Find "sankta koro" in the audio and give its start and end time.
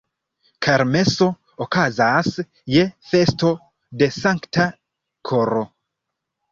4.19-5.65